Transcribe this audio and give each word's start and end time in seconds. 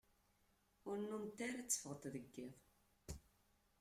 Ur 0.87 0.95
nnument 0.97 1.39
ara 1.47 1.61
tteffɣent 1.65 2.03
deg 2.13 2.25
iḍ. 2.45 2.55